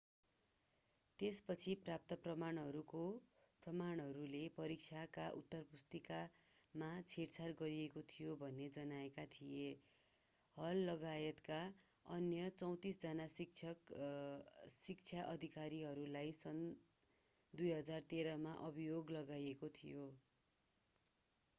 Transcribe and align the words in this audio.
त्यसपछि 1.19 1.73
प्राप्त 1.79 2.13
प्रमाणहरूले 2.21 4.47
परीक्षाका 4.55 5.33
उत्तरपुस्तिकामा 5.33 7.01
छेडछाड 7.11 7.53
गरिएको 7.59 8.07
थियो 8.07 8.37
भन्ने 8.37 8.71
जनाएका 8.71 9.25
थिए 9.35 9.77
हललगायतका 10.57 11.61
अन्य 12.05 12.49
34 12.57 12.99
जना 12.99 13.27
शिक्षा 13.35 15.29
अधिकारीहरूलाई 15.29 16.31
सन् 16.41 16.67
2013 17.53 18.37
मा 18.41 18.51
अभियोग 18.65 19.09
लगाइएको 19.11 19.67
थियो 19.75 20.05